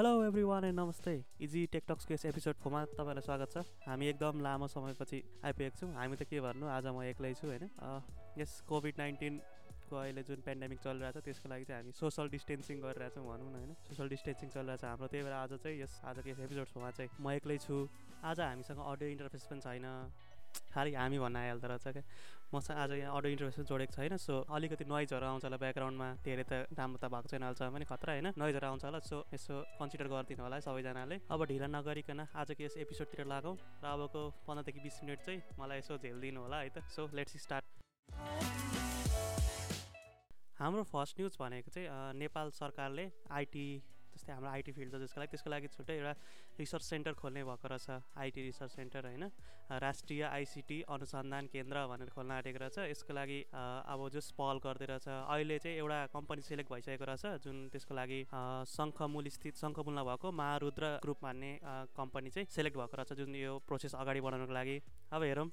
[0.00, 1.12] Hello every one and नमस्ते
[1.44, 6.16] easy टेकटक्सको यस एपिसोड फोरमा तपाईँलाई स्वागत छ। हामी एकदम लामो समयपछि आइपुगेको छौँ। हामी
[6.16, 7.68] त के भन्नु आज म एक्लै छु होइन?
[8.40, 13.24] यस कोभिड नाइन्टिनको अहिले जुन पेन्डेमिक चलिरहेको छ त्यसको लागि चाहिँ हामी सोसल डिस्टेन्सिङ गरिरहेछौँ
[13.28, 13.76] भनौँ न होइन?
[13.92, 17.36] सोसल डिस्टेन्सिङ चलिरहेको छ हाम्रो। त्यही भएर आज चाहिँ यस आजको यस एपिसोडमा चाहिँ म
[17.36, 17.76] एक्लै छु।
[18.24, 19.86] आज हामीसँग अडियो इन्टरफेस पनि छैन।
[20.72, 22.04] खालि हामी भन्न आइहाल्दो रहेछ क्या।
[22.50, 26.66] मसँग आज यहाँ अडियो इन्टरफेस जोडेको छैन सो अलिकति नोइजहरू आउँछ होला ब्याकग्राउन्डमा। धेरै त
[26.74, 28.26] राम्रो त भएको छैन अहिलेसम्म पनि खतरा होइन?
[28.34, 32.74] नोइजहरू आउँछ होला सो यसो कन्सिडर गरिदिनु होला है सबैजनाले। अब ढिला नगरिकन आजको यस
[32.82, 37.06] एपिसोडतिर लागौँ र अबको पन्ध्रदेखि बिस मिनट चाहिँ मलाई यसो झेलिदिनु होला है त। सो
[37.14, 37.64] लेट्स स्टार्ट
[40.58, 43.66] हाम्रो फर्स्ट न्युज भनेको चाहिँ नेपाल सरकारले आइटी
[44.20, 46.12] जस्तै हाम्रो आइटी फिल्ड छ जसको लागि त्यसको लागि छुट्टै एउटा
[46.60, 47.88] रिसर्च सेन्टर खोल्ने भएको रहेछ
[48.20, 49.24] आइटी रिसर्च सेन्टर होइन।
[49.70, 55.08] राष्ट्रिय आइसिटी अनुसन्धान केन्द्र भनेर खोल्न आँटेको रहेछ। यसको लागि अब जस पहल गर्दै रहेछ।
[55.08, 58.20] अहिले चाहिँ एउटा कम्पनी सेलेक्ट भइसकेको रहेछ जुन त्यसको लागि
[58.74, 61.52] शङ्खमूल स्थित शङ्खमूलमा भएको महारुद्र ग्रुप भन्ने
[61.96, 64.76] कम्पनी चाहिँ सेलेक्ट भएको रहेछ जुन यो प्रोसेस अगाडि बढाउनुको लागि।
[65.14, 65.48] अब हेरौँ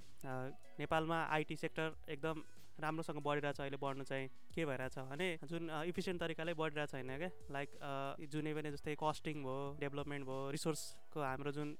[0.82, 2.42] नेपालमा आइटी सेक्टर एकदम
[2.80, 7.30] राम्रोसँग बढिरहेछ अहिले बढ्नु चाहिँ के भइरहेछ भने जुन इफिसियन्ट तरिकाले बढिरहेको छैन क्या?
[7.52, 7.70] लाइक
[8.32, 10.52] जुनै पनि जस्तै कस्टिङ भयो डेभलपमेन्ट भयो
[11.08, 11.76] रिसोर्सको हाम्रो जुन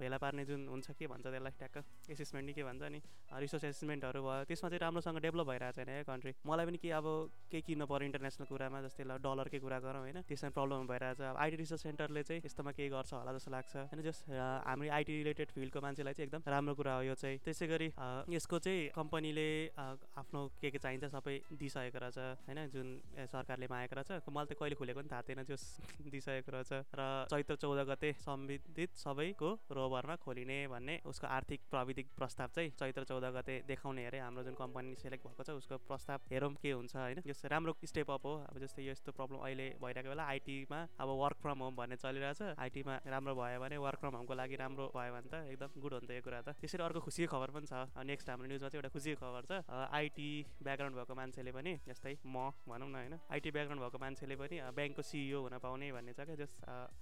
[0.00, 3.00] भेला पार्ने जुन हुन्छ के भन्छ त्यसलाई ट्याक्क एसेसमेन्ट नि के भन्छ नि
[3.36, 7.06] रिसोर्स एसेसमेन्टहरू भयो त्यसमा चाहिँ राम्रोसँग डेभलप भइरहेको छैन क्या कन्ट्री मलाई पनि के अब
[7.52, 11.56] केही किन्नु पऱ्यो इन्टरनेसनल कुरामा जस्तै डलरकै कुरा गरौँ होइन त्यसमा प्रब्लम भइरहेछ। अब आइटी
[11.56, 15.80] रिसर्च सेन्टरले चाहिँ यस्तोमा केही गर्छ होला जस्तो लाग्छ। होइन जस हाम्रो आइटी रिलेटेड फिल्डको
[15.84, 17.88] मान्छेलाई चाहिँ एकदम राम्रो कुरा हो यो चाहिँ। त्यसै गरी
[18.32, 22.88] यसको चाहिँ कम्पनीले आफ्नो के के चाहिन्छ सबै दिइसकेको रहेछ। होइन जुन
[23.28, 25.56] सरकारले मागेको रहेछ। मैले त कहिले खुलेको पनि थाहा थिएन त्यो
[26.14, 28.12] दिइसकेको रहेछ। र चैत्र चौध गते
[28.54, 34.18] सम्बन्धित सबैको रोभरमा खोलिने भन्ने उसको आर्थिक प्रविधिक प्रस्ताव चाहिँ चैत्र चौध गते देखाउने अरे।
[34.18, 38.10] हाम्रो जुन कम्पनी सेलेक्ट भएको छ उसको प्रस्ताव हेरौँ के हुन्छ होइन। यस्तो राम्रो स्टेप
[38.10, 41.96] अप हो। अब जस्तै यस्तो प्रब्लम अहिले भइरहेको बेला आइटीमा अब वर्क फ्रम होम भन्ने
[41.96, 45.92] चलिरहेछ। आइटीमा राम्रो भयो भने वर्क फ्रम होमको लागि राम्रो भयो भने त एकदम गुड
[45.98, 47.74] हुन्छ यो कुरा त। त्यसरी अर्को खुसीको खबर पनि छ।
[48.06, 50.30] नेक्स्ट हाम्रो न्युजमा चाहिँ एउटा खुसीको खबर छ। आइटी
[50.62, 55.02] ब्याकग्राउन्ड भएको मान्छेले पनि जस्तै म भनौँ न होइन। आइटी ब्याकग्राउन्ड भएको मान्छेले पनि ब्याङ्कको
[55.02, 56.52] सिइओ हुन पाउने भन्ने छ क्या। जस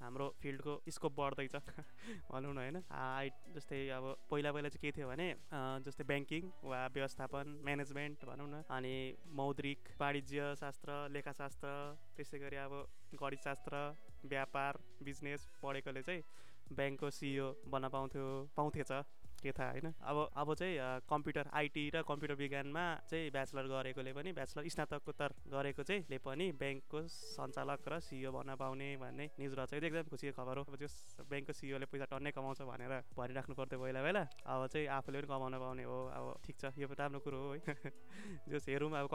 [0.02, 5.08] हाम्रो फिल्डको स्कोप बढ्दैछ भनौँ न होइन। आइ जस्तै अब पहिला पहिला चाहिँ के थियो
[5.08, 5.28] भने
[5.86, 8.94] जस्तै ब्याङ्किङ वा व्यवस्थापन म्यानेजमेन्ट भनौँ न अनि
[9.34, 11.68] मौद्रिक वाणिज्य शास्त्र लेखाशास्त्र
[12.16, 12.72] त्यसै गरी अब
[13.20, 13.74] गणितशास्त्र
[14.26, 16.22] व्यापार बिजनेस पढेकोले चाहिँ
[16.76, 18.26] ब्याङ्कको सिइओ बन्न पाउँथ्यो
[18.56, 18.92] पाउँथेछ।
[19.50, 19.92] थाहा होइन?
[19.98, 25.82] अब अब चाहिँ कम्प्युटर आइटी र कम्प्युटर विज्ञानमा चाहिँ ब्याचलर गरेकोले पनि ब्याचलर स्नातकोत्तर गरेको
[25.82, 30.32] चाहिँ ले पनि ब्याङ्कको सञ्चालक र सिइओ बन्न पाउने भन्ने न्युज रहेछ यो एकदम खुसीको
[30.38, 30.88] खबर हो। अब त्यो
[31.26, 35.54] ब्याङ्कको सिइओले पैसा टन्नै कमाउँछ भनेर भनिराख्नु पर्थ्यो पहिला पहिला अब चाहिँ आफूले पनि कमाउन
[35.58, 37.74] पाउने हो। अब ठिक छ यो राम्रो कुरो हो है।
[38.52, 39.06] जस हेरौँ अब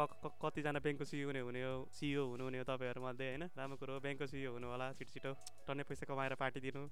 [0.43, 3.43] कतिजना ब्याङ्कको सिइओ नै हुने हो सिइओ हुनुहुने हो तपाईँहरूमध्ये होइन?
[3.55, 5.31] राम्रो कुरो हो। ब्याङ्कको सिइओ हुनु होला छिटो छिटो।
[5.67, 6.83] टन्नै पैसा कमाएर पार्टी दिनु।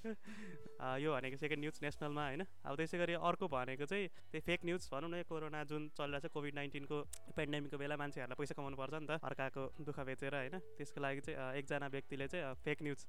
[1.04, 2.42] यो भनेको सेकेन्ड न्युज नेसनलमा होइन?
[2.64, 6.32] अब त्यसै गरी अर्को भनेको चाहिँ त्यही फेक न्युज भनौँ न कोरोना जुन चलिरहेको छ
[6.34, 6.96] कोभिड नाइन्टिनको
[7.36, 10.56] पेन्डेमिकको बेला मान्छेहरूलाई पैसा कमाउनु पर्छ नि त अर्काको दुःख बेचेर होइन?
[10.78, 13.00] त्यसको लागि चाहिँ एकजना व्यक्तिले चाहिँ फेक न्युज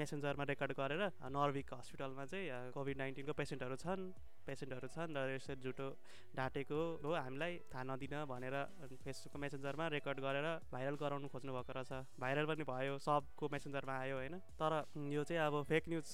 [0.00, 1.02] मेसेन्जरमा रेकर्ड गरेर
[1.36, 4.04] नर्भिक हस्पिटलमा चाहिँ कोभिड नाइन्टिनको पेसेन्टहरू छन्
[4.48, 5.88] पेसेन्टहरू छन् र यसरी झुटो
[6.36, 8.56] ढाँटेको हो हामीलाई थाहा नदिन भनेर
[9.04, 14.16] फेसबुकको मेसेन्जरमा रेकर्ड गरेर भाइरल गराउनु खोज्नु भएको रहेछ। भाइरल पनि भयो सबको मेसेन्जरमा आयो
[14.16, 14.34] होइन?
[14.56, 14.72] तर
[15.12, 16.08] यो चाहिँ अब फेक न्युज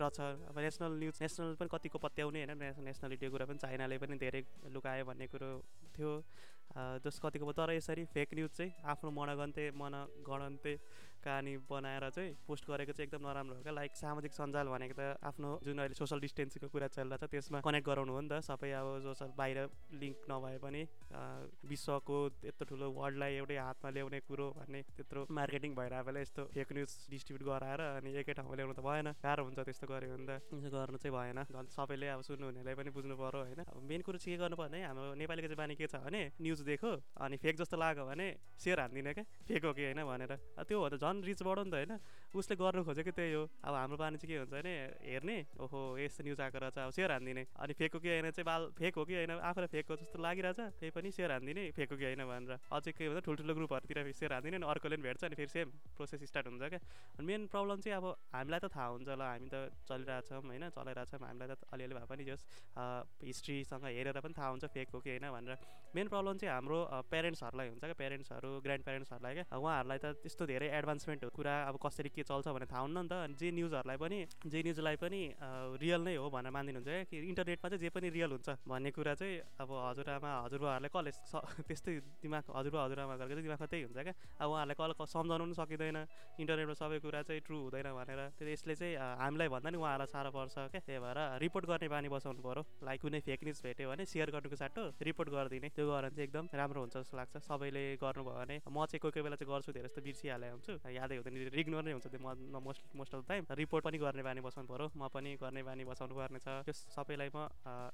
[0.00, 0.20] रहेछ
[0.50, 5.04] अब नेसनल न्युज नेसनल पनि कतिको पत्याउने होइन नेसनलिटीको कुरा पनि चाइनाले पनि धेरै लुकायो
[5.04, 5.50] भन्ने कुरो
[5.96, 6.12] थियो।
[7.00, 10.72] जस कतिको तर यसरी फेक न्युज चाहिँ आफ्नो मनगन्ते मनगणन्ते
[11.24, 15.18] कहानी बनाएर चाहिँ पोस्ट गरेको चाहिँ एकदम नराम्रो हो क्या। लाइक सामाजिक सञ्जाल भनेको त
[15.24, 18.70] आफ्नो जुन अहिले सोसल डिस्टेन्सिङको कुरा चलिरहेको छ त्यसमा कनेक्ट गराउनु हो नि त। सबै
[18.78, 19.58] अब जो बाहिर
[19.98, 20.82] लिङ्क नभए पनि
[21.68, 26.68] विश्वको यत्रो ठुलो वर्ल्डलाई एउटै हातमा ल्याउने कुरो भन्ने त्यत्रो मार्केटिङ भइरहेको बेला यस्तो फेक
[26.76, 30.30] न्युज डिस्ट्रिब्युट गराएर अनि एकै ठाउँमा ल्याउनु त भएन। गाह्रो हुन्छ त्यस्तो गऱ्यो भने त।
[30.48, 34.36] यसो गर्नु चाहिँ भएन। सबैले अब सुन्नुहुनेलाई पनि बुझ्नु पऱ्यो होइन। अब मेन कुरो चाहिँ
[34.36, 34.78] के गर्नु पर्ने?
[34.84, 36.90] हाम्रो नेपालीको चाहिँ बानी के छ भने न्युज देखो
[37.20, 38.26] अनि फेक जस्तो लाग्यो भने
[38.56, 40.32] सेयर हान्दिनँ क्या। फेक हो कि होइन भनेर।
[40.68, 41.92] त्यो हो त झन् रिच बढो नि त होइन।
[42.28, 46.20] उसले गर्नु खोजेको त्यही हो। अब हाम्रो बानी चाहिँ के हुन्छ भने हेर्ने ओहो यस्तो
[46.28, 49.14] न्युज आएको रहेछ अब सेयर हान्दिने। अनि फेक कि होइन चाहिँ बाल फेक हो कि
[49.16, 52.60] होइन आफूलाई फेक हो जस्तो लागिरहेछ त्यही पनि सेयर हान्दिने फेक हो कि होइन भनेर।
[52.68, 56.22] अझै के भन्छ ठुल्ठुलो ग्रुपहरूतिर सेयर हान्दिने अनि अर्कोले पनि भेट्छ अनि फेरि सेम प्रोसेस
[56.28, 56.80] स्टार्ट हुन्छ क्या।
[57.16, 58.06] अनि मेन प्रब्लम चाहिँ अब
[58.36, 59.56] हामीलाई त थाहा हुन्छ ल हामी त
[59.88, 62.42] चलिरहेछौँ होइन चलाइरहेछौँ हामीलाई त अलिअलि भए पनि जस
[63.24, 65.56] हिस्ट्रीसँग हेरेर पनि थाहा हुन्छ फेक हो कि होइन भनेर।
[65.96, 66.78] मेन प्रब्लम चाहिँ हाम्रो
[67.08, 71.78] पेरेन्ट्सहरूलाई हुन्छ क्या पेरेन्ट्सहरू ग्रान्ड पेरेन्ट्सहरूलाई क्या। उहाँहरूलाई त त्यस्तो धेरै एडभान्स एडभान्समेन्ट कुरा अब
[71.78, 74.18] कसरी के चल्छ भनेर थाहा हुन्न नि त। अनि जे न्युजहरूलाई पनि
[74.50, 75.20] जे न्युजलाई पनि
[75.78, 79.14] रियल नै हो भनेर मानिदिनुहुन्छ क्या। कि इन्टरनेटमा चाहिँ जे पनि रियल हुन्छ भन्ने कुरा
[79.14, 81.10] चाहिँ अब हजुरआमा हजुरबाहरूले कसले
[81.68, 81.92] त्यस्तै
[82.22, 85.98] दिमाग हजुरबा हजुरआमाहरूको चाहिँ दिमागमा त्यही हुन्छ क्या। अब उहाँहरूलाई कसले सम्झाउनु पनि सकिँदैन।
[86.42, 90.30] इन्टरनेटमा सबै कुरा चाहिँ ट्रु हुँदैन भनेर। त्यो यसले चाहिँ हामीलाई भन्दा नि उहाँहरूलाई साह्रो
[90.34, 94.02] पर्छ क्या। त्यही भएर रिपोर्ट गर्ने बानी बसाउनु पऱ्यो लाइक कुनै फेक न्युज भेट्यो भने
[94.02, 98.34] सेयर गर्नुको साटो रिपोर्ट गरिदिने। त्यो गरेर चाहिँ एकदम राम्रो हुन्छ जस्तो लाग्छ। सबैले गर्नुभयो
[98.42, 101.82] भने। म चाहिँ कोही कोही बेला चाहिँ गर्छु धेरै जस्तो बिर्सिहालेँ हुन्छु। यादै हुँदैन रिग्नोर
[101.84, 103.42] नै हुन्छ त्यो म most most of the time.
[103.60, 107.28] Report पनि गर्ने बानी बसाउनु पऱ्यो म पनि गर्ने बानी बसाउनु पर्ने छ। त्यो सबैलाई
[107.34, 107.38] म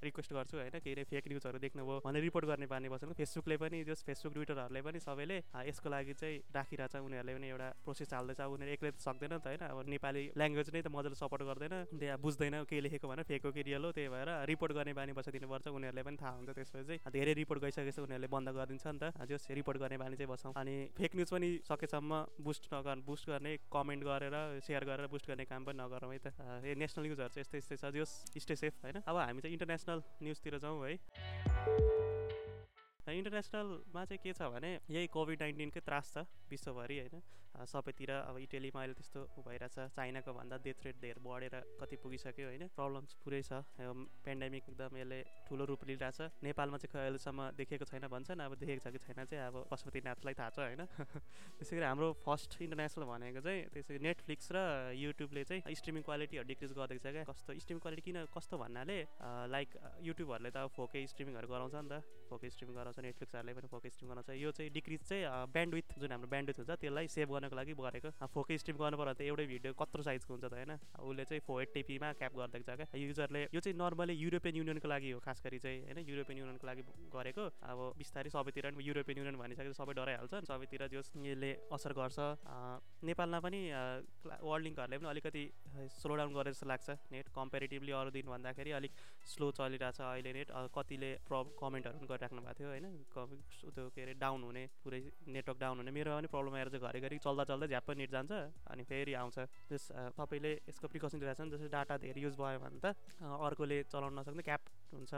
[0.05, 3.85] रिक्वेस्ट गर्छु होइन के अरे फेक न्युजहरू देख्नुभयो भने रिपोर्ट गर्ने बानी बसाउनु। फेसबुकले पनि
[3.85, 5.37] जस फेसबुक ट्विटरहरूले पनि सबैले
[5.69, 9.63] यसको लागि चाहिँ राखिरहेछ। उनीहरूले पनि एउटा प्रोसेस हाल्दैछ। उनीहरू एक्लै त सक्दैन त होइन।
[9.73, 13.51] अब नेपाली ल्याङ्ग्वेज नै त मजाले सपोर्ट गर्दैन। त्यहाँ बुझ्दैन के लेखेको भने फेक हो
[13.53, 17.13] कि रियल हो त्यही भएर रिपोर्ट गर्ने बानी बसाइदिनुपर्छ। उनीहरूले पनि थाहा हुन्छ त्यसपछि। चाहिँ
[17.13, 20.75] धेरै रिपोर्ट गइसकेपछि उनीहरूले बन्द गरिदिन्छ नि त। जस रिपोर्ट गर्ने बानी चाहिँ बसाउँ। अनि
[20.97, 22.13] फेक न्युज पनि सकेसम्म
[22.45, 26.29] बुस्ट नगर बुस्ट गर्ने कमेन्ट गरेर सेयर गरेर बुस्ट गर्ने काम पनि नगरौँ है त।
[26.69, 29.01] यो नेसनल न्युजहरू चाहिँ यस्तै यस्तै छ जस स्टे सेफ होइन?
[29.09, 32.24] अब हामी चाहिँ इन्टरनेसनल न्युजतिर जाउँ है।
[33.21, 37.23] इन्टरनेसनलमा चाहिँ के छ भने यही कोभिड नाइन्टिनकै त्रास छ विश्वभरि होइन?
[37.55, 42.67] सबैतिर अब इटलीमा अहिले त्यस्तो भइरहेछ चाइनाको भन्दा डेथ रेट धेरै बढेर कति पुगिसक्यो होइन?
[42.75, 43.63] प्रब्लम चाहिँ पुरै छ
[44.27, 48.91] पेन्डेमिक एकदम यसले ठुलो रूप लिइरहेछ। नेपालमा चाहिँ अहिलेसम्म देखेको छैन भन्छन् अब देखेको छ
[48.91, 50.83] कि छैन चाहिँ अब पशुपतिनाथलाई थाहा छ होइन?
[51.63, 54.59] त्यसै गरी हाम्रो फर्स्ट इन्टरनेसनल भनेको चाहिँ त्यसै नेटफ्लिक्स र
[54.99, 58.99] युट्युबले चाहिँ स्ट्रिमिङ क्वालिटीहरू डिक्रिज गरिदिएको छ क्या। कस्तो स्ट्रिमिङ क्वालिटी किन कस्तो भन्नाले
[59.55, 59.69] लाइक
[60.03, 64.09] युट्युबहरूले त अब फोके स्ट्रिमिङहरू गराउँछ नि त। फोके स्ट्रिमिङ गराउँछ नेटफ्लिक्सहरूले पनि फोके स्ट्रिम
[64.11, 65.25] गराउँछ यो चाहिँ डिक्रिज चाहिँ
[65.55, 68.97] ब्यान्ड विथ जुन हाम्रो ब्यान्ड विथ हुन्छ त्यसलाई सेभ गर्नको लागि गरेको। फोकै स्ट्रिम गर्नु
[68.99, 70.73] पर्यो त एउटै भिडियो कत्रो साइजको हुन्छ त होइन?
[70.99, 75.11] उसले चाहिँ फोर टिपीमा क्याप गरिदिएको छ क्या। युजरले यो चाहिँ नर्मली युरोपियन युनियनको लागि
[75.15, 75.99] हो खास गरी चाहिँ होइन?
[76.09, 76.83] युरोपियन युनियनको लागि
[77.15, 82.19] गरेको। अब बिस्तारै सबैतिर पनि युरोपियन युनियन भनिसकेपछि सबै डराइहाल्छ सबैतिर जो यसले असर गर्छ।
[83.05, 83.61] नेपालमा पनि
[84.43, 85.45] वर्ल्ड लिङ्कहरूले पनि अलिकति
[86.01, 88.93] स्लो डाउन गरे जस्तो लाग्छ नेट कम्पेरिटिभली अरू दिन भन्दाखेरि अलिक
[89.33, 92.87] स्लो चलिरहेछ अहिले नेट कतिले प्र कमेन्टहरू पनि गरिराख्नु भएको थियो होइन।
[93.75, 97.19] त्यो के अरे डाउन हुने पुरै नेटवर्क डाउन हुने। मेरो पनि प्रब्लम आएर चाहिँ घरिघरि
[97.21, 98.33] चल्दा चल्दा झ्याप्प नेट जान्छ
[98.73, 99.39] अनि फेरि आउँछ।
[99.69, 99.85] त्यस
[100.17, 104.43] तपाईँले यसको प्रिकसन लिइरहेको छ जस्तै डाटा धेरै युज भयो भने त अर्कोले चलाउन नसक्ने
[104.43, 104.63] क्याप
[104.93, 105.15] हुन्छ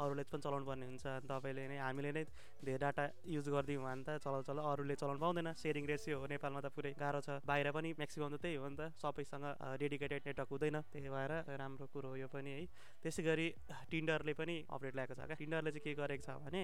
[0.00, 2.24] अरूले पनि चलाउनु पर्ने हुन्छ। तपाईँले नै हामीले नै
[2.64, 6.60] धेरै डाटा युज गरिदियौँ भने त चलाउ चलाउ। अरूले चलाउनु पाउँदैन। सेयरिङ रेसियो हो नेपालमा
[6.64, 9.44] त पुरै गाह्रो छ। बाहिर पनि म्याक्सिमम् त त्यही हो नि त। सबैसँग
[9.76, 12.64] डेडिकेटेड नेटवर्क हुँदैन। त्यही भएर राम्रो कुरो हो यो पनि है।
[13.02, 13.46] त्यसै गरी
[13.90, 16.62] टिन्डरले पनि अपडेट ल्याएको छ क्या। टिन्डरले चाहिँ के गरेको छ भने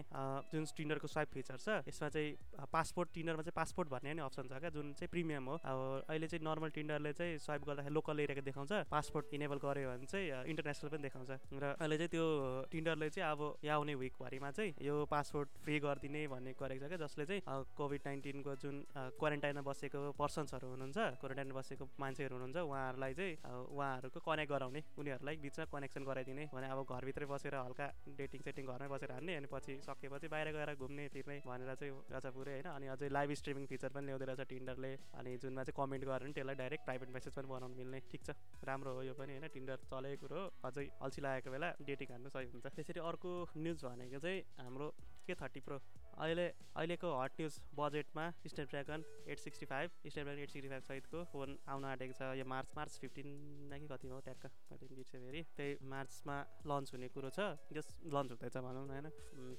[0.53, 2.31] जुन टिन्डरको स्वाइप फिचर छ यसमा चाहिँ
[2.73, 6.27] पासपोर्ट टिन्डरमा चाहिँ पासपोर्ट भन्ने नि अप्सन छ क्या जुन चाहिँ प्रिमियम हो। अब अहिले
[6.31, 10.89] चाहिँ नर्मल टिन्डरले चाहिँ स्वाइप गर्दाखेरि लोकल एरियाको देखाउँछ। पासपोर्ट इनेबल गऱ्यो भने चाहिँ इन्टरनेसनल
[10.95, 12.25] पनि देखाउँछ। र अहिले चाहिँ त्यो
[12.71, 17.01] टिन्डरले चाहिँ अब यहाँ आउने विकभरिमा चाहिँ यो पासपोर्ट फ्री गरिदिने भन्ने गरेको छ क्या
[17.05, 17.43] जसले चाहिँ
[17.77, 18.77] कोभिड नाइन्टिनको जुन
[19.21, 23.35] क्वारेन्टाइनमा बसेको पर्सन्सहरू हुनुहुन्छ क्वारेन्टाइनमा बसेको मान्छेहरू हुनुहुन्छ उहाँहरूलाई चाहिँ
[23.77, 27.87] उहाँहरूको कनेक्ट गराउने उनीहरूलाई बिचमा कनेक्सन गराइदिने भने अब घरभित्रै बसेर हल्का
[28.19, 32.27] डेटिङ सेटिङ घरमै बसेर हान्ने अनि पछि सकेपछि बाहिर गएर घुम्ने फिर्ने भनेर चाहिँ रहेछ
[32.37, 32.69] पुरै होइन?
[32.77, 36.57] अनि अझै लाइभ स्ट्रिमिङ फिचर पनि ल्याउँदै रहेछ टिन्डरले अनि जुनमा चाहिँ कमेन्ट गरेर त्यसलाई
[36.63, 38.31] डाइरेक्ट प्राइभेट मेसेज पनि बनाउनु मिल्ने ठिक छ?
[38.69, 39.49] राम्रो हो यो पनि होइन?
[39.55, 44.19] टिन्डर चलेको कुरो अझै अल्छी लागेको बेला डेटिङ हान्नु सही हुन्छ। त्यसरी अर्को न्युज भनेको
[44.21, 44.89] चाहिँ हाम्रो
[45.27, 45.77] के थर्टी प्रो
[46.17, 46.45] अहिले
[46.81, 51.85] अहिलेको हट न्युज बजेटमा Snapdragon eight sixty five Snapdragon eight sixty five सहितको फोन आउन
[51.85, 53.29] आँटेको छ। यो मार्च मार्च फिफ्टिन
[53.73, 54.21] कि कति हो?
[54.25, 55.43] ट्याक्क मैले बिर्सेँ फेरि?
[55.57, 56.37] त्यही मार्चमा
[56.73, 59.07] लन्च हुने कुरो छ। जस लन्च हुँदैछ भनौँ न होइन?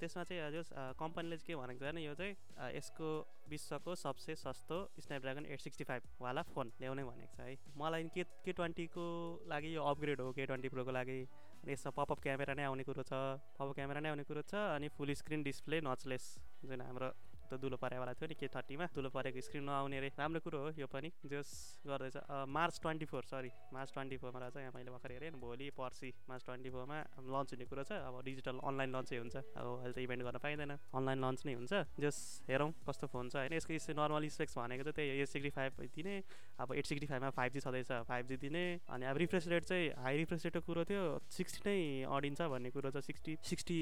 [0.01, 2.33] त्यसमा चाहिँ जस कम्पनीले चाहिँ के भनेको छ भने यो चाहिँ
[2.73, 3.09] यसको
[3.49, 8.51] विश्वको सबसे सस्तो स्न्यापड्रागन एट सिक्सटी फाइभवाला फोन ल्याउने भनेको छ है। मलाई के के
[8.53, 9.05] ट्वेन्टीको
[9.45, 11.19] लागि यो अपग्रेड हो के ट्वेन्टी प्रोको लागि?
[11.65, 13.13] यसमा पपअप क्यामेरा नै आउने कुरो छ।
[13.57, 16.25] पपअप क्यामेरा नै आउने कुरो छ अनि फुल स्क्रिन डिस्प्ले नचलेस
[16.63, 17.09] जुन हाम्रो
[17.47, 20.69] त दुलो परेवाला थियो नि के थर्टीमा दुलो परेको स्क्रिन नआउने रे राम्रो कुरो हो
[20.75, 21.49] यो पनि जस
[21.83, 22.17] गर्दैछ
[22.49, 26.45] March twenty four sorry March twenty फोरमा रहेछ यहाँ मैले भर्खर हेरेँ भोलि पर्सि मार्च
[26.45, 30.23] ट्वेन्टी फोरमा लन्च हुने कुरो छ अब डिजिटल अनलाइन लन्चै हुन्छ अब अहिले त इभेन्ट
[30.23, 32.17] गर्न पाइँदैन अनलाइन लन्च नै हुन्छ जस
[32.49, 36.15] हेरौँ कस्तो फोन छ होइन यसको नर्मल स्पेक्स भनेको चाहिँ त्यही एट सिक्सटी फाइभ दिने
[36.59, 39.89] अब एट सिक्सटी फाइभमा फाइभ जी छँदैछ फाइभ जी दिने अनि अब रिफ्रेस रेट चाहिँ
[39.99, 41.77] हाई रिफ्रेस रेटको कुरो थियो सिक्सटी नै
[42.11, 43.79] अडिन्छ भन्ने कुरो छ सिक्सटी सिक्सटी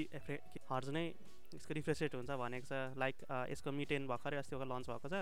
[0.69, 1.05] हर्ज नै
[1.53, 3.15] यसको रिफ्रेस रेट हुन्छ भनेको छ लाइक
[3.51, 5.15] यसको मिटेन भर्खरै अस्ति भर्खर लन्च भएको छ।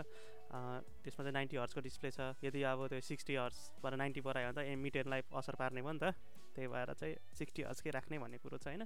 [1.03, 4.63] त्यसमा चाहिँ नाइन्टी हर्सको डिस्प्ले छ। यदि अब त्यो सिक्सटी हर्सबाट नाइन्टी पर आयो भने
[4.63, 6.15] त मिटेनलाई असर पार्ने भयो नि त।
[6.55, 8.85] त्यही भएर चाहिँ सिक्सटी हर्सकै राख्ने भन्ने कुरो छ होइन।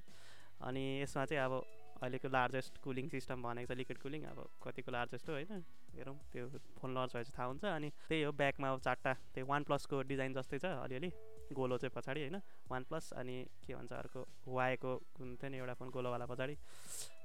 [0.57, 1.53] अनि यसमा चाहिँ अब
[2.01, 5.61] अहिलेको लार्जेस्ट कुलिङ सिस्टम भनेको छ लिक्विड कुलिङ अब कतिको लार्जेस्ट हो होइन?
[5.97, 6.45] हेरौँ त्यो
[6.77, 10.33] फोन लन्च भएपछि थाहा हुन्छ। अनि त्यही हो ब्याकमा अब चारवटा त्यो वान प्लसको डिजाइन
[10.33, 11.09] जस्तै छ अलिअलि।
[11.53, 12.37] गोलो चाहिँ पछाडि होइन?
[12.69, 16.55] वान प्लस अनि के भन्छ अर्को वाएको कुन थियो नि एउटा फोन गोलोवाला पछाडि।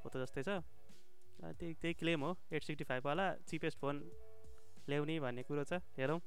[0.03, 0.59] हो त जस्तै छ।
[1.53, 4.03] त्यही त्यही क्लेम हो। एट सिक्सटी फाइभवाला चिपेस्ट फोन
[4.89, 6.21] ल्याउने भन्ने कुरो छ। हेरौँ।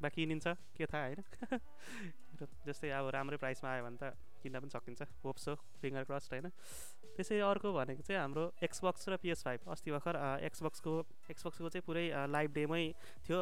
[0.00, 1.22] बा किनिन्छ के थाहा होइन?
[2.66, 4.04] जस्तै अब राम्रै प्राइसमा आयो भने त
[4.46, 6.46] किन्न पनि सकिन्छ। होप्स हो फिङ्गर क्रस्ट होइन?
[7.16, 10.92] त्यसै अर्को भनेको चाहिँ हाम्रो एक्सबक्स र पिएस फाइभ अस्ति भर्खर एक्सबक्सको
[11.32, 12.84] एक्सबक्सको चाहिँ पुरै लाइभ डेमै
[13.24, 13.38] थियो।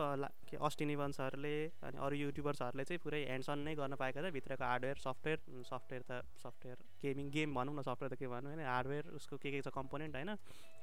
[0.48, 4.64] के अस्टिन इभन्सहरूले अनि अरू युट्युबर्सहरूले चाहिँ पुरै ह्यान्ड्स अन नै गर्न पाएका छ भित्रको
[4.64, 5.38] हार्डवेयर सफ्टवेयर
[5.70, 6.12] सफ्टवेयर त
[6.44, 8.62] सफ्टवेयर गेमिङ गेम भनौँ न सफ्टवेयर त के भनौँ होइन?
[8.62, 10.30] हार्डवेयर उसको के के छ कम्पोनेन्ट होइन?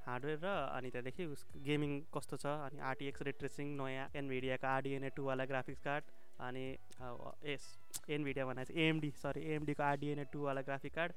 [0.05, 2.45] हार्डवेयर र अनि त्यहाँदेखि उस गेमिङ कस्तो छ?
[2.67, 6.03] अनि आरटिएक्स रेट्रेसिङ नयाँ एनभिडियाको आरडिएनए टूवाला ग्राफिक्स कार्ड
[6.39, 6.65] अनि
[7.53, 7.63] एस
[8.09, 11.13] एनभिडिया भनेको एएमडी सरी एएमडीको आरडिएनए टूवाला ग्राफिक कार्ड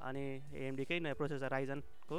[0.00, 0.24] अनि
[0.62, 2.18] एएमडीकै नयाँ प्रोसेसर राइजनको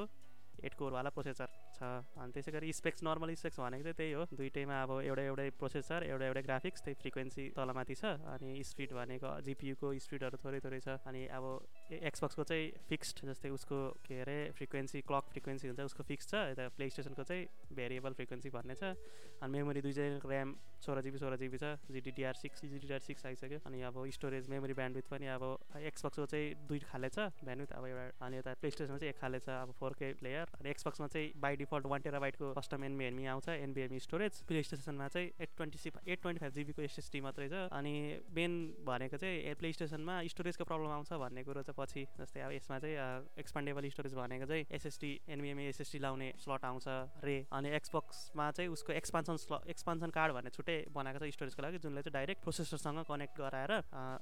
[0.63, 1.83] एट कोरवाला प्रोसेसर छ।
[2.15, 6.03] अनि त्यसै गरी स्पेक्स नर्मल स्पेक्स भनेको चाहिँ त्यही हो। दुइटैमा अब एउटा एउटै प्रोसेसर
[6.07, 10.95] एउटा एउटै ग्राफिक्स त्यही फ्रिक्वेन्सी तलमाथि छ। अनि स्पिड भनेको जिपियुको स्पिडहरू थोरै थोरै छ।
[11.03, 11.43] अनि अब
[11.91, 16.67] एक्सबक्सको चाहिँ फिक्स्ड जस्तै उसको के अरे फ्रिक्वेन्सी क्लक फ्रिक्वेन्सी हुन्छ उसको फिक्स छ यता
[16.77, 17.45] प्ले स्टेसनको चाहिँ
[17.77, 18.95] भेरिएबल फ्रिक्वेन्सी भन्ने छ।
[19.43, 23.81] अनि मेमोरी दुईजना ऱ्याम सोह्र जिबी सोह्र जिबी छ जिडिडिआर सिक्स जिडिडिआर सिक्स आइसक्यो। अनि
[23.85, 25.43] अब स्टोरेज मेमोरी ब्यान्डविथ पनि अब
[25.75, 29.39] एक्सबक्सको चाहिँ दुई खाले छ ब्यान्डविथ अब एउटा अनि यता प्ले स्टेसनमा चाहिँ एक खाले
[29.45, 33.49] छ अब फोर के प्लेयर अनि एक्सबक्समा चाहिँ बाई डिफल्ट वान टेराबाइटको कस्टम एनबिएमई आउँछ
[33.49, 37.67] एनबिएमई स्टोरेज प्ले स्टेसनमा चाहिँ eight twenty six eight twenty five जिबीको एसएसडी मात्रै छ।
[37.75, 37.93] अनि
[38.33, 38.53] मेन
[38.87, 42.95] भनेको चाहिँ प्ले स्टेसनमा स्टोरेजको प्रब्लम आउँछ भन्ने कुरो चाहिँ पछि जस्तै अब यसमा चाहिँ
[43.37, 46.87] एक्सपान्डेबल स्टोरेज भनेको चाहिँ एसएसडी एनबिएमई एसएसडी लाउने स्लट आउँछ
[47.25, 51.77] रे अनि एक्सबक्समा चाहिँ उसको एक्सपान्सन स्ल एक्सपान्सन कार्ड भन्ने छुट्टै बनाएको छ स्टोरेजको लागि
[51.85, 53.71] जुनले चाहिँ डाइरेक्ट प्रोसेसरसँग कनेक्ट गराएर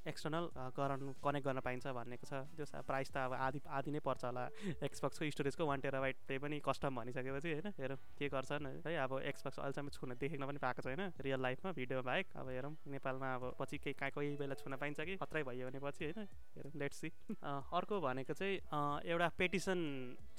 [0.08, 0.46] एक्सटर्नल
[0.78, 4.44] गराउनु कनेक्ट गर्न पाइन्छ भनेको छ। त्यो प्राइस त अब आधी आधी नै पर्छ होला।
[4.84, 7.68] एक्सबक्सको स्टोरेजको वान टेराबाइट पनि कस्टम भनिसकेपछि होइन?
[7.80, 8.96] हेरौँ के गर्छन् है?
[8.98, 13.34] अब एक्सबक्स अहिलेसम्म छुन देखेन पनि पाएको छैन। रियल लाइफमा भिडियो बाहेक अब हेरौँ नेपालमा
[13.36, 15.16] अब पछि केही कहाँ कोही बेला छुन पाइन्छ कि?
[15.18, 16.28] खत्रै भयो भने पछि होइन?
[16.58, 17.10] हेरौँ लेट्स सी
[17.44, 18.56] अर्को भनेको चाहिँ
[19.04, 19.80] एउटा पेटिसन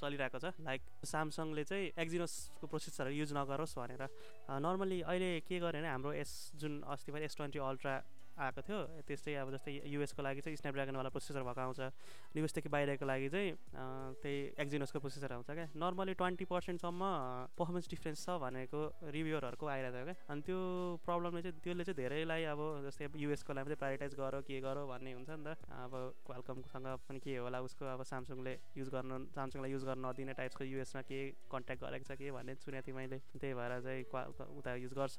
[0.01, 4.03] चलिरहेको छ। लाइक सामसङले चाहिँ एक्जिनोसको प्रोसेसर युज नगरोस् भनेर।
[4.49, 7.95] नर्मली अहिले के गर्यो भने हाम्रो एस जुन अस्ति पनि एस ट्वेन्टी अल्ट्रा
[8.35, 11.81] आएको थियो। त्यस्तै अब जस्तै युएसको लागि चाहिँ स्न्यापड्रागनवाला प्रोसेसर भएको आउँछ।
[12.37, 13.50] युएसदेखि बाहिरको लागि चाहिँ
[14.23, 17.03] त्यही एक्जिनोसको प्रोसेसर आउँछ क्या। नर्मली ट्वेन्टी पर्सेन्टसम्म
[17.55, 18.81] पर्फर्मेन्स डिफ्रेन्स छ भनेको
[19.14, 20.59] रिभ्युरहरूको आइरहेको थियो क्या। अनि त्यो
[21.07, 24.76] प्रब्लमले चाहिँ त्यसले चाहिँ धेरैलाई अब जस्तै अब युएसको लागि चाहिँ प्रायोरिटाइज गर के गर
[24.91, 25.93] भन्ने हुन्छ नि त। अब
[26.26, 31.03] क्वालकमसँग पनि के होला उसको अब सामसङले युज गर्नु सामसङलाई युज गर्न नदिने टाइप्सको युएसमा
[31.07, 34.03] के कन्ट्याक्ट गरेको छ के भन्ने सुनेको थिएँ मैले। त्यही भएर चाहिँ
[34.59, 35.19] उता युज गर्छ।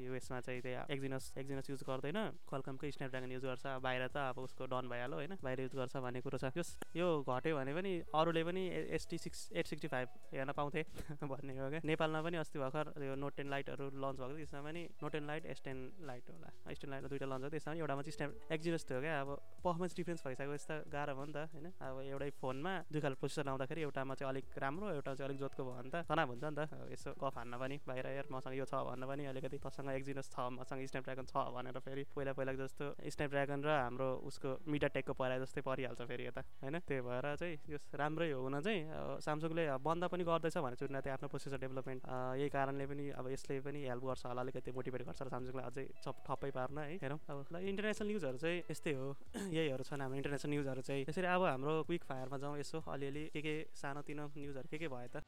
[0.00, 2.18] युएसमा चाहिँ त्यही एक्जिनस एक्जिनस युज गर्दैन।
[2.54, 6.20] क्वालकमकै स्न्यापड्रागन युज गर्छ बाहिर त अब उसको डन भइहाल्यो होइन बाहिर युज गर्छ भन्ने
[6.22, 6.54] कुरो छ।
[6.94, 8.62] यो घट्यो भने पनि अरूले पनि
[8.94, 10.82] ST six eight sixty five हेर्न पाउँथे
[11.32, 14.60] भन्ने हो क्या। नेपालमा पनि अस्ति भर्खर यो नोट टेन लाइटहरू लन्च भएको थियो त्यसमा
[14.68, 17.72] पनि Note ten Lite S ten Lite होला। एस टेन लाइट दुइटा लन्च भयो त्यसमा
[17.72, 19.30] पनि एउटामा चाहिँ स्न्याप एक्जिनस थियो क्या। अब
[19.64, 21.66] पर्फर्मेन्स डिफ्रेन्स भइसक्यो यस्तो गाह्रो भयो नि त होइन?
[21.82, 25.62] अब एउटै फोनमा दुई खालको प्रोसेसर आउँदाखेरि एउटामा चाहिँ अलिक राम्रो एउटा चाहिँ अलिक जोतको
[25.64, 26.62] भयो भने त तनाव हुन्छ नि त।
[26.94, 30.36] यसो कफ हान्न पनि बाहिर हेर मसँग यो छ भन्न पनि अलिकति तसँग एक्जिनस छ
[30.54, 32.84] मसँग स्न्यापड्रागन छ भनेर फेरि पहिला जस्तो
[33.14, 36.78] स्न्यापड्रागन र हाम्रो उसको मिडा टेकको परा जस्तै परिहाल्छ फेरि यता होइन?
[36.84, 38.80] त्यही भएर चाहिँ यो राम्रै हो हुन चाहिँ
[39.24, 42.02] सामसङले बन्द पनि गर्दैछ भने सुन्न त्यो आफ्नो प्रोसेसर डेभलपमेन्ट
[42.40, 45.84] यही कारणले पनि अब यसले पनि हेल्प गर्छ होला अलिकति मोटिभेट गर्छ र सामसङलाई अझै
[46.04, 46.96] सब थप्पै पार्न है?
[47.02, 49.06] हेरौँ। अब इन्टरनेसनल न्युजहरू चाहिँ यस्तै हो
[49.58, 53.40] यहीहरू छन् हाम्रो इन्टरनेसनल न्युजहरू चाहिँ। त्यसरी अब हाम्रो क्विक फायरमा जाउँ यसो अलिअलि के
[53.42, 55.24] के सानोतिनो न्युजहरू के के भयो त?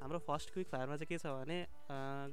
[0.00, 1.58] हाम्रो फर्स्ट क्विक फायरमा चाहिँ के छ भने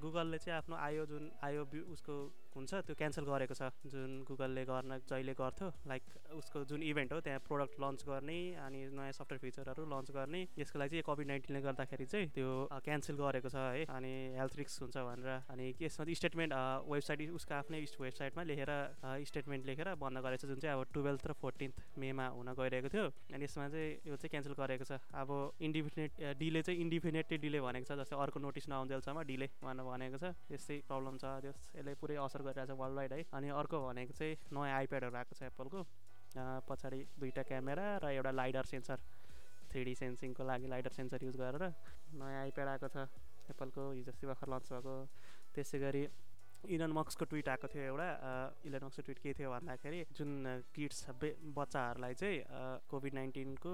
[0.01, 2.15] गुगलले चाहिँ आफ्नो आयो जुन आयो उसको
[2.55, 6.03] हुन्छ त्यो क्यान्सल गरेको छ। जुन गुगलले गर्न जहिले गर्थ्यो लाइक
[6.39, 10.79] उसको जुन इभेन्ट हो त्यहाँ प्रोडक्ट लन्च गर्ने अनि नयाँ सफ्टवेयर फिचरहरू लन्च गर्ने यसको
[10.79, 14.97] लागि चाहिँ कोभिड नाइन्टिनले गर्दाखेरि चाहिँ त्यो क्यान्सल गरेको छ है। अनि हेल्थ रिक्स हुन्छ
[14.97, 16.51] भनेर अनि यसमा स्टेटमेन्ट
[16.87, 18.71] वेबसाइट उसको आफ्नै वेबसाइटमा लेखेर
[19.03, 23.05] स्टेटमेन्ट लेखेर बन्द गरेको छ जुन चाहिँ अब टुवेल्थ र फोर्टिन्थ मेमा हुन गइरहेको थियो।
[23.35, 27.85] अनि यसमा चाहिँ यो चाहिँ क्यान्सल गरेको छ। अब इन्डिफिनेट डिले चाहिँ इन्डिफिनेटली डिले भनेको
[27.91, 32.41] छ जस्तै अर्को नोटिस नआउन्जेलसम्म डिले भनेर भनेको छ। यस्तै प्रब्लम छ यसले पुरै असर
[32.45, 35.79] गरिरहेको छ वर्ल्ड वाइड है। अनि अर्को भनेको चाहिँ नयाँ आइप्याडहरू आएको छ एप्पलको।
[36.67, 38.97] पछाडि दुईवटा क्यामेरा र एउटा लाइडर सेन्सर
[39.71, 41.63] थ्री डी सेन्सिङको लागि लाइडर सेन्सर युज गरेर
[42.19, 43.07] नयाँ आइप्याड आएको छ
[43.51, 44.95] एप्पलको। हिजो अस्ति भर्खर लन्च भएको।
[45.55, 46.03] त्यसै गरी
[46.75, 48.07] इलन मक्सको ट्विट आएको थियो एउटा।
[48.65, 50.29] इलन मक्सको ट्विट के थियो भन्दाखेरि जुन
[50.75, 50.99] किड्स
[51.55, 52.37] बच्चाहरूलाई चाहिँ
[52.89, 53.73] कोभिड नाइन्टिनको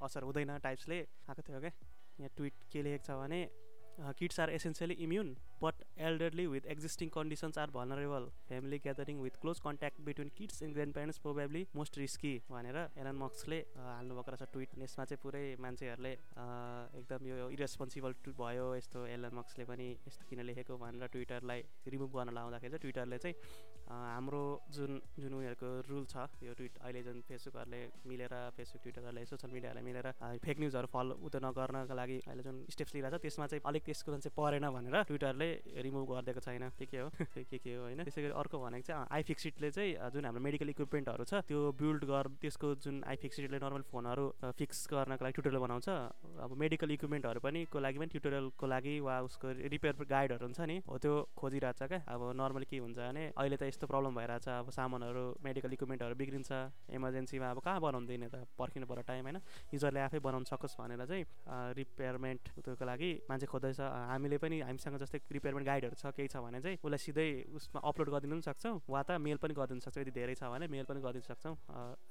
[0.00, 0.98] असर हुँदैन टाइप्सले
[1.30, 1.72] आएको थियो क्या
[2.18, 3.40] यहाँ ट्विट के लेखेको छ भने
[4.18, 5.28] kids are essentially immune.
[6.08, 11.18] Elderly with existing conditions are vulnerable family gathering with close contact between kids and grandparents
[11.24, 16.12] probably most risky भनेर एलन मक्सले हाल्नुभएको रहेछ ट्विट। यसमा चाहिँ पुरै मान्छेहरूले
[17.00, 21.60] एकदम यो इरेस्पोन्सिबल भयो यस्तो एलन मक्सले पनि यस्तो किन लेखेको भनेर ट्विटरलाई
[21.94, 23.36] रिमुभ गर्न लाउँदाखेरि चाहिँ ट्विटरले चाहिँ
[23.90, 24.42] हाम्रो
[24.74, 29.84] जुन जुन उनीहरूको रुल छ यो ट्विट अहिले जुन फेसबुकहरूले मिलेर फेसबुक ट्विटरहरूले सोसियल मिडियाहरूले
[29.86, 30.10] मिलेर
[30.44, 34.16] फेक न्युजहरू फलो उयो नगर्नको लागि अहिले जुन स्टेप्स लिइरहेको छ त्यसमा चाहिँ अलिक त्यसको
[34.16, 35.49] चाहिँ परेन भनेर ट्विटरले
[35.84, 37.08] रिमुभ गरिदिएको छैन। के के हो?
[37.50, 38.02] के के हो होइन?
[38.04, 42.24] त्यसै गरी अर्को भनेको चाहिँ आइफिक्सिटले चाहिँ जुन हाम्रो मेडिकल इक्विपमेन्टहरू छ त्यो बिल्ड गर
[42.42, 44.24] त्यसको जुन आइफिक्सिटले नर्मल फोनहरू
[44.58, 45.88] फिक्स गर्नको लागि ट्युटोरियल बनाउँछ।
[46.44, 50.76] अब मेडिकल इक्विपमेन्टहरू पनि को लागि पनि ट्युटोरियलको लागि वा उसको रिपेयर गाइडहरू हुन्छ नि
[50.88, 54.48] हो त्यो खोजिरहेको छ क्या। अब नर्मली के हुन्छ भने अहिले त यस्तो प्रब्लम भइरहेछ
[54.48, 56.50] अब सामानहरू मेडिकल इक्विपमेन्टहरू बिग्रिन्छ
[56.96, 58.46] इमर्जेन्सीमा अब कहाँ बनाउँदैन त?
[58.58, 59.38] पर्खिनु पर्यो टाइम होइन?
[59.74, 61.24] युजरले आफै बनाउनु सकोस् भनेर चाहिँ
[61.78, 66.60] रिपेयरमेन्ट त्योको लागि मान्छे खोज्दैछ। हामीले पनि हामीसँग जस्तै रिपेयरमेन्ट गाइडहरू छ केही छ भने
[66.60, 70.12] चाहिँ उसलाई सिधै उसमा अपलोड गरिदिनु पनि सक्छौँ वा त मेल पनि गरिदिनु सक्छौँ। यदि
[70.20, 71.54] धेरै छ भने मेल पनि गरिदिनु सक्छौँ।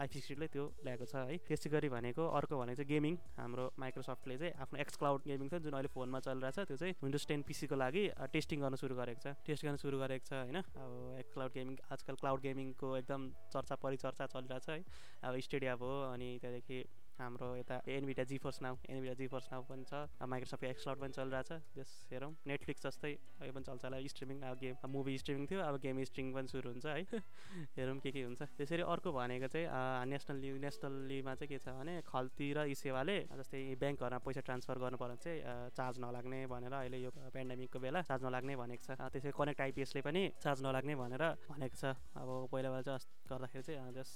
[0.01, 4.53] आइफिक्सिडले त्यो ल्याएको छ है। त्यसै गरी भनेको अर्को भनेको चाहिँ गेमिङ। हाम्रो माइक्रोसफ्टले चाहिँ
[4.63, 8.03] आफ्नो एक्स क्लाउड गेमिङ छ जुन अहिले फोनमा चलिरहेछ त्यो चाहिँ विन्डोज टेन पिसीको लागि
[8.33, 10.57] टेस्टिङ गर्न सुरु गरेको छ। टेस्ट गर्न सुरु गरेको छ होइन?
[10.57, 13.21] अब एक्स क्लाउड गेमिङ आजकल क्लाउड गेमिङको एकदम
[13.53, 14.79] चर्चा परिचर्चा चलिरहेछ है।
[15.23, 16.77] अब स्टेडियम हो अनि त्यहाँदेखि
[17.19, 21.91] हाम्रो यता एनभिटा जिफोर्स नाउ एनभिटा जिफोर्स नाउ पनि छ। माइक्रोसफ्ट एक्सक्लाउड पनि चलिरहेछ त्यस
[22.11, 23.11] हेरौँ। नेटफ्लिक्स जस्तै
[23.43, 26.69] यो पनि चल्छ होला। स्ट्रिमिङ अब गेम मुभी स्ट्रिमिङ थियो। अब गेम स्ट्रिमिङ पनि सुरु
[26.71, 27.03] हुन्छ है।
[27.77, 29.67] हेरौँ के के हुन्छ। त्यसरी अर्को भनेको चाहिँ
[30.07, 34.97] नेसनल नेसनल्लीमा चाहिँ के छ भने खल्ती र ई सेवाले जस्तै ब्याङ्कहरूमा पैसा ट्रान्सफर गर्नु
[35.03, 39.35] पर्यो भने चाहिँ चार्ज नलाग्ने भनेर अहिले यो पेन्डेमिकको बेला चार्ज नलाग्ने भनेको छ। त्यसरी
[39.35, 41.83] कनेक्ट आइपिएसले पनि चार्ज नलाग्ने भनेर भनेको छ।
[42.15, 44.09] अब पहिला पहिला चाहिँ गर्दाखेरि चाहिँ जस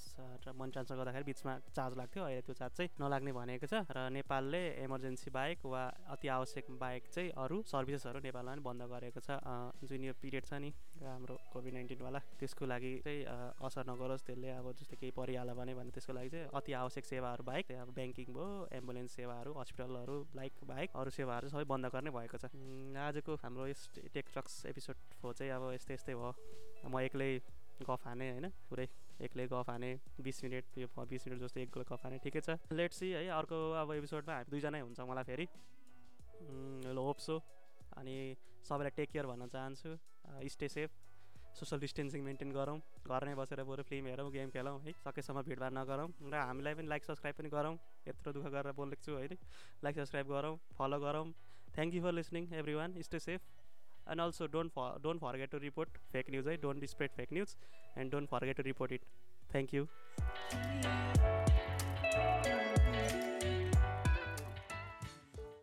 [0.56, 4.62] मनी ट्रान्सफर गर्दाखेरि बिचमा चार्ज लाग्थ्यो। अहिले त्यो चार्ज चाहिँ नलाग्ने भनेको छ र नेपालले
[4.86, 5.82] इमर्जेन्सी बाहेक वा
[6.14, 9.38] अति आवश्यक बाहेक चाहिँ अरू सर्भिसेसहरू नेपालमा पनि बन्द गरेको छ।
[9.84, 10.70] जुन यो पिरियड छ नि
[11.02, 13.22] हाम्रो कोभिड नाइन्टिनवाला त्यसको लागि चाहिँ
[13.66, 17.44] असर नगरोस्। त्यसले अब जस्तै केही परिहाल्यो भने भने त्यसको लागि चाहिँ अति आवश्यक सेवाहरू
[17.44, 22.38] बाहेक अब ब्याङ्किङ भयो एम्बुलेन्स सेवाहरू हस्पिटलहरू लाइक बाहेक अरू सेवाहरू सबै बन्द गर्ने भएको
[22.38, 22.46] छ।
[23.10, 23.82] आजको हाम्रो यस
[24.14, 26.32] टेकट्रक्स एपिसोड हो चाहिँ अब यस्तै यस्तै भयो।
[26.86, 27.32] म एक्लै
[27.82, 28.88] गफ हाने होइन पुरै।
[29.22, 32.98] एक्लै गफ हाने बिस मिनट यो बिस मिनट जस्तो एक गफ हाने ठिकै छ। लेट्स
[33.00, 35.46] सी है अर्को अब एपिसोडमा हामी दुईजनै हुन्छ मलाई फेरि।
[36.98, 37.36] होप सो
[37.98, 38.16] अनि
[38.68, 39.90] सबैलाई टेक केयर भन्न चाहन्छु।
[40.50, 40.90] Stay safe
[41.54, 46.10] social distancing maintain गरौँ घरमै बसेर बरु फिल्म हेरौँ गेम खेलौँ है सकेसम्म भिडभाड नगरौँ।
[46.26, 47.76] र हामीलाई पनि लाइक सब्सक्राइब पनि गरौँ।
[48.08, 49.38] यत्रो दुःख गरेर बोलेको छु होइन
[49.84, 51.26] लाइक सब्सक्राइब गरौँ फलो गरौँ।
[51.76, 52.44] Thank you for listening
[52.74, 53.42] everyone stay safe
[54.08, 57.56] and also don't for, don't forget to report fake news i don't spread fake news
[57.96, 59.02] and don't forget to report it.
[59.52, 59.88] Thank you.